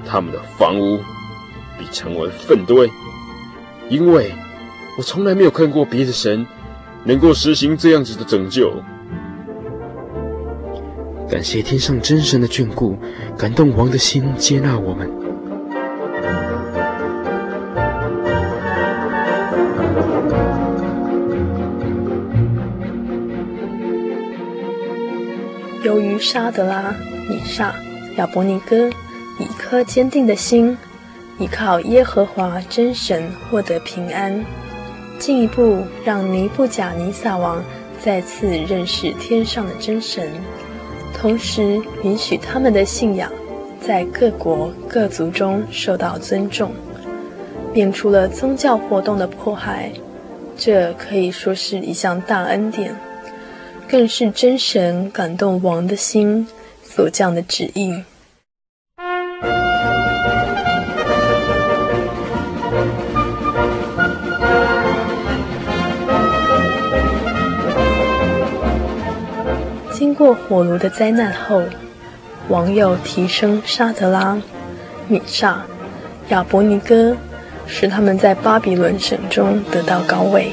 [0.06, 0.98] 他们的房屋
[1.78, 2.90] 必成为粪堆。
[3.90, 4.32] 因为
[4.96, 6.46] 我从来没有看过别的神
[7.04, 8.72] 能够实行这样子的拯救。
[11.28, 12.96] 感谢天上真神的眷顾，
[13.36, 15.10] 感动王的心，接纳我们。
[25.82, 26.94] 由于沙德拉、
[27.28, 27.72] 米煞、
[28.16, 30.78] 亚伯尼哥以一颗坚定的心。
[31.40, 34.44] 依靠耶和华真神获得平安，
[35.18, 37.64] 进一步让尼布甲尼撒王
[37.98, 40.30] 再次认识天上的真神，
[41.18, 43.32] 同时允许他们的信仰
[43.80, 46.72] 在各国各族中受到尊重，
[47.72, 49.90] 免除了宗教活动的迫害。
[50.58, 52.94] 这可以说是一项大恩典，
[53.88, 56.46] 更是真神感动王的心
[56.82, 58.04] 所降的旨意。
[70.20, 71.62] 过火炉的灾难后，
[72.48, 74.38] 王又提升沙德拉、
[75.08, 75.54] 米煞、
[76.28, 77.16] 亚伯尼哥，
[77.66, 80.52] 使他们在巴比伦省中得到高位。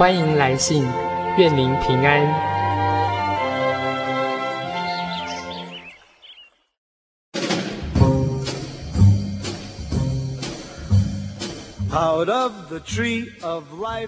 [0.00, 0.82] 欢迎来信，
[1.36, 2.26] 愿您平安。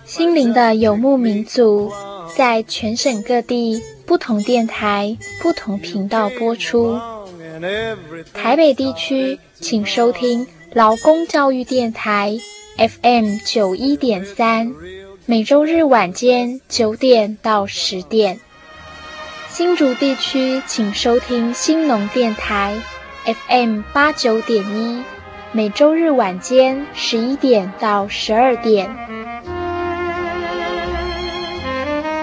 [0.06, 1.92] 心灵的游牧民族，
[2.34, 6.98] 在全省各地不同电台、不同频道播出。
[8.32, 12.38] 台北地区，请收听劳工教育电台
[12.78, 14.72] FM 九一点三，
[15.24, 18.40] 每周日晚间九点到十点。
[19.48, 22.74] 新竹地区，请收听兴农电台
[23.24, 25.04] FM 八九点一。
[25.52, 28.90] 每周日晚间十一点到十二点，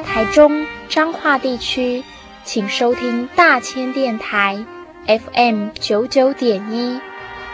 [0.03, 2.03] 台中彰化地区，
[2.43, 4.65] 请收听大千电台
[5.07, 6.99] FM 九九点一，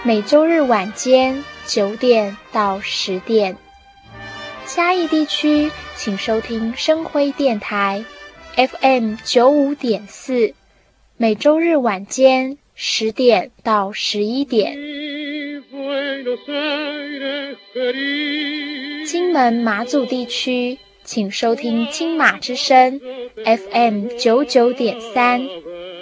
[0.02, 3.58] 每周日晚间九点到十点。
[4.66, 8.04] 嘉义地区，请收听生辉电台
[8.56, 10.56] FM 九五点四，
[11.18, 14.76] 每周日晚间十点到十一点。
[19.06, 23.00] 金门马祖地区，请收听金马之声
[23.46, 25.48] FM 九九点三，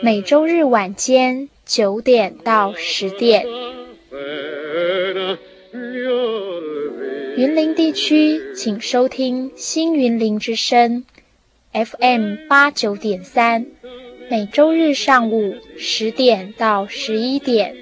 [0.01, 3.45] 每周日晚间九点到十点。
[7.36, 11.03] 云林地区，请收听新云林之声
[11.71, 13.65] FM 八九点三，
[14.29, 17.75] 每周日上午十点到十一点。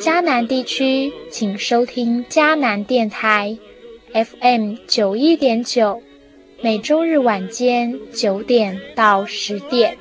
[0.00, 3.58] 嘉南地区，请收听嘉南电台
[4.12, 6.00] ，FM 九一点九，
[6.60, 9.98] 每周日晚间九点到十点。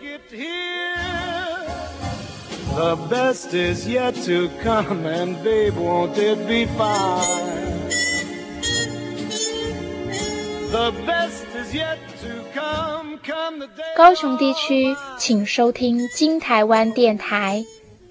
[13.96, 17.64] 高雄地区，请收听金台湾电台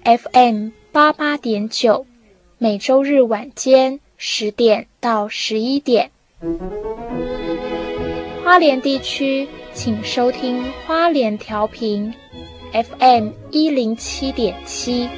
[0.03, 0.69] ，FM。
[0.95, 2.05] 八八点九，
[2.57, 6.09] 每周日晚间十点到十一点。
[8.41, 12.13] 花莲地区，请收听花莲调频
[12.71, 15.09] ，FM 一零七点七，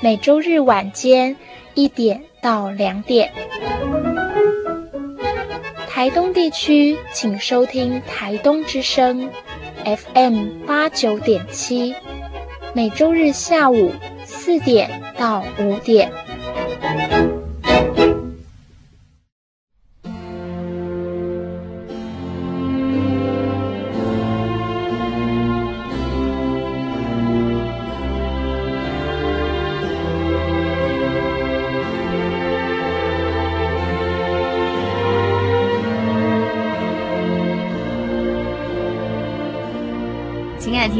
[0.00, 1.34] 每周日晚间
[1.74, 3.32] 一点到两点。
[5.98, 9.28] 台东地区，请收听台东之声
[9.84, 11.92] ，FM 八九点七，
[12.72, 13.90] 每周日下午。
[14.24, 16.12] 四点到五点。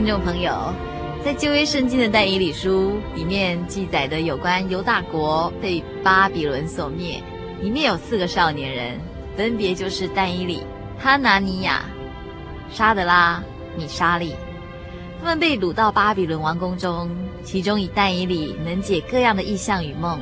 [0.09, 0.72] 众朋友。
[1.22, 7.22] 在旧约圣经的但以理书里面记载的有关犹大国被巴比伦所灭，
[7.61, 8.98] 里面有四个少年人，
[9.36, 10.62] 分别就是但以理、
[10.98, 11.84] 哈拿尼亚、
[12.72, 13.42] 沙德拉、
[13.76, 14.34] 米沙利。
[15.20, 17.11] 他们被掳到巴比伦王宫中，
[17.44, 20.18] 其中以但以理能解各样的异象与梦，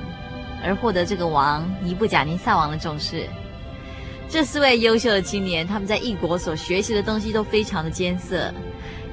[0.64, 3.28] 而获得这个王尼布甲尼撒王的重视。
[4.28, 8.52] 这四位优秀的青年，他们在异国所学习的东西都非常的艰涩。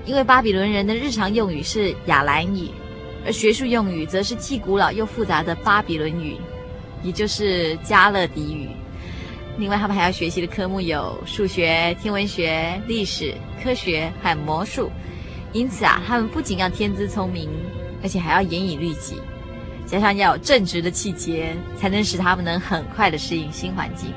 [0.05, 2.69] 因为巴比伦人的日常用语是亚兰语，
[3.25, 6.37] 而学术用语则是既古老又复杂的巴比伦语，
[7.01, 8.69] 也就是加勒底语。
[9.57, 13.33] 另外，他们还要学习的科目有数学、天文学、历史、
[13.63, 14.89] 科学和魔术。
[15.53, 17.47] 因此啊，他们不仅要天资聪明，
[18.01, 19.15] 而且还要严以律己，
[19.85, 24.11] 加上要有正直的气节，才能使他们能很快的适应新环境。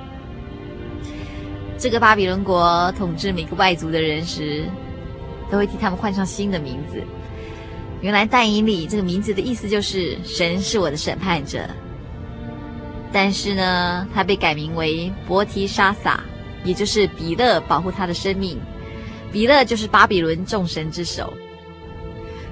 [1.78, 4.64] 这个巴比伦国统治每个外族的人时，
[5.50, 7.02] 都会替他们换上新的名字。
[8.00, 11.60] 原来但以理这个名字的意思就是“神是我的审判者”，
[13.12, 16.20] 但是呢，他被改名为伯提沙撒，
[16.62, 18.58] 也就是比勒保护他的生命。
[19.32, 21.32] 比勒就是巴比伦众神之首。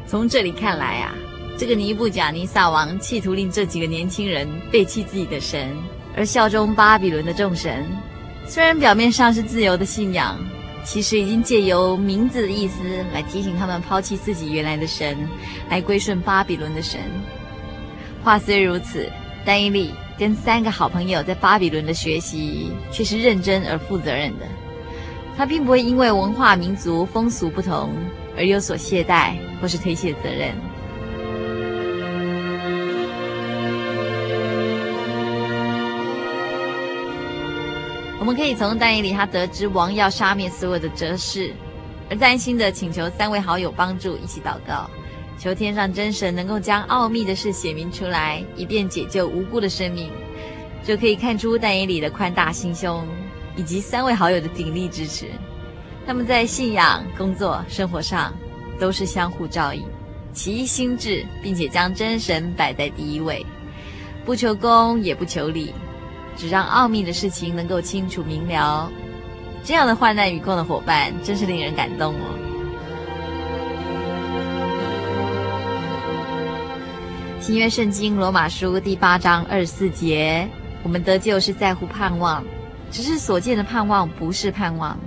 [0.07, 1.15] 从这里看来啊，
[1.57, 5.77] 这个尼布甲尼撒王企图令这几个年轻人背弃自己的神，
[6.17, 7.87] 而效忠巴比伦的众神，
[8.47, 10.39] 虽然表面上是自由的信仰，
[10.85, 15.29] 其实已经借由名字的意思来提醒他们抛弃自己原来的神，
[15.69, 17.01] 来归顺巴比伦的神。
[18.23, 19.11] 话虽如此，
[19.45, 24.47] 但伊利跟三个好朋友在巴比伦的学习却是认真而负责任的。
[25.37, 27.91] 他并不会因为文化、民族、风俗不同
[28.37, 30.55] 而有所懈怠或是推卸责任。
[38.25, 41.53] 我们可以从但以理他得知王要杀灭所有的哲士，
[42.09, 44.89] 而担心的请求三位好友帮助，一起祷告，
[45.39, 50.11] 求天上真神能够将奥秘的事显明出来，以便解救无辜的生命。
[50.83, 53.07] 就可以看出但以理的宽大心胸，
[53.57, 55.27] 以及三位好友的鼎力支持。
[56.07, 58.33] 他们在信仰、工作、生活上
[58.81, 59.85] 都是相互照应，
[60.33, 63.45] 齐心志，并且将真神摆在第一位，
[64.25, 65.75] 不求功也不求利。
[66.37, 68.91] 只让奥秘的事情能够清楚明了，
[69.63, 72.39] 这样的患难与共的伙伴真是令人感动哦。
[77.41, 80.49] 新约圣经罗马书第八章二十四节，
[80.83, 82.43] 我们得救是在乎盼望，
[82.91, 84.99] 只是所见的盼望不是盼望，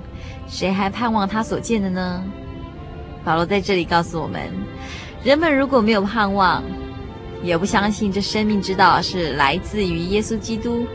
[0.47, 2.23] 谁还盼望他所见的呢？
[3.23, 4.41] 保罗在这里告诉我们，
[5.23, 6.63] 人们如果没有盼望，
[7.43, 10.86] 也不相信这生命之道是来自于耶稣基督。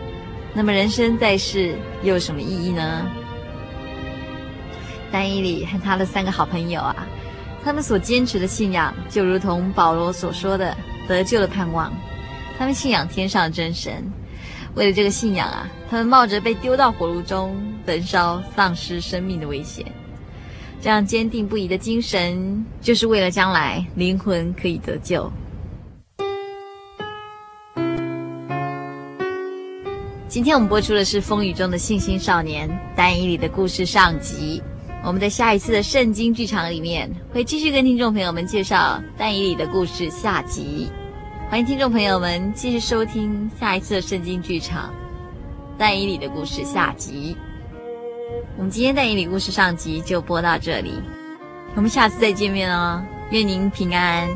[0.54, 3.06] 那么人生在世又有什么意义呢？
[5.10, 7.06] 丹伊里和他的三个好朋友啊，
[7.64, 10.76] 他们所坚持的信仰，就如同保罗所说的
[11.08, 11.92] 得救的盼望。
[12.58, 14.04] 他们信仰天上的真神，
[14.74, 19.84] 为了这个信仰啊，他们冒着被丢到火炉中焚烧、丧失生命的危险。
[20.80, 25.30] 这样坚定不移的精神，就是为了将来灵魂可以得救。
[30.32, 32.66] 今天我们播出的是《风雨中的信心少年》
[32.96, 34.62] 单以里的故事上集。
[35.04, 40.90] 我们在下一次的圣经剧场里面会继续跟听众朋友们介绍单以里的故事下集。
[41.50, 44.88] 欢迎听众朋友们继续收听下一次的圣经剧场
[45.76, 47.36] 《但以理的故事下集》。
[48.56, 50.94] 我们今天但以理故事上集就播到这里，
[51.74, 54.26] 我们下次再见面哦，愿您平安。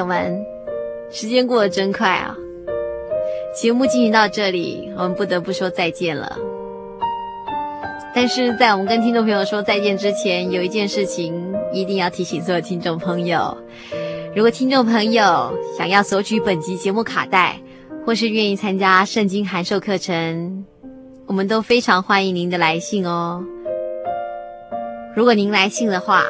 [0.00, 0.46] 友们，
[1.10, 2.34] 时间过得真快啊！
[3.54, 6.38] 节目进行到这里，我们不得不说再见了。
[8.14, 13.54] 但是在我们跟听众朋友说再见之前，有一件事情一定要提醒所有听众朋友：
[14.34, 17.60] 如果听众朋友想要索取本集节目卡带，
[18.06, 20.64] 或是愿意参加圣经函授课程，
[21.26, 23.44] 我们都非常欢迎您的来信哦。
[25.14, 26.24] 如果您来信的话，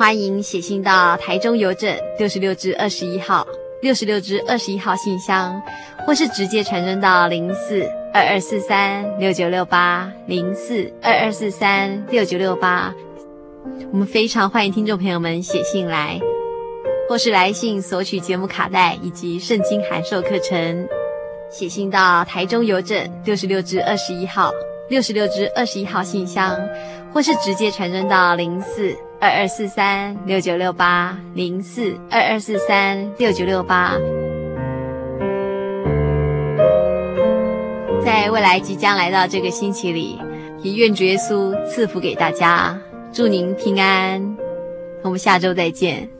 [0.00, 3.46] 欢迎写信到台中邮政六十六支二十一号
[3.82, 5.60] 六十六支二十一号信箱，
[6.06, 12.94] 或是直接传真到零四二二四三六九六八零四二二四三六九六八。
[13.92, 16.18] 我们非常欢迎听众朋友们写信来，
[17.06, 20.88] 或是来信索取节目卡带以及圣经函授课程。
[21.50, 24.50] 写信到台中邮政六十六支二十一号
[24.88, 26.58] 六十六支二十一号信箱。
[27.12, 33.92] 或是直接传真到零四二二四三六九六八零四二二四三六九六八。
[38.02, 40.18] 在未来即将来到这个星期里，
[40.62, 42.78] 也愿主耶稣赐福给大家，
[43.12, 44.36] 祝您平安。
[45.02, 46.19] 我们下周再见。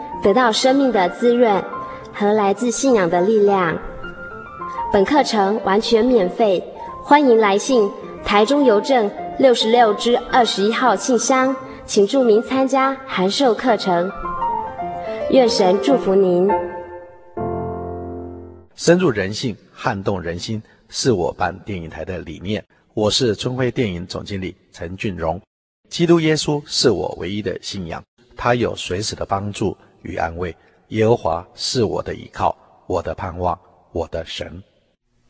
[0.21, 1.63] 得到生命的滋润
[2.13, 3.77] 和来自信仰的力量。
[4.93, 6.63] 本课程完全免费，
[7.03, 7.89] 欢迎来信
[8.23, 9.09] 台中邮政
[9.39, 11.55] 六十六支二十一号信箱，
[11.85, 14.11] 请注明参加函授课程。
[15.31, 16.47] 愿神祝福您。
[18.75, 22.63] 深入人性，撼动人心，是我办电影台的理念。
[22.93, 25.41] 我是春晖电影总经理陈俊荣。
[25.89, 28.03] 基督耶稣是我唯一的信仰，
[28.35, 29.75] 他有随时的帮助。
[30.03, 30.55] 与安慰，
[30.89, 32.55] 耶和华是我的依靠，
[32.87, 33.57] 我的盼望，
[33.91, 34.61] 我的神。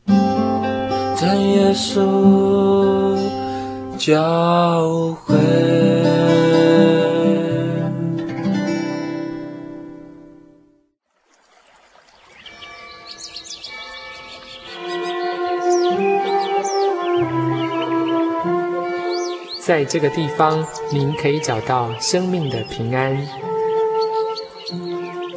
[0.06, 3.16] 在耶稣
[3.96, 5.36] 教会。
[19.64, 23.16] 在这个地方，您可以找到生命的平安。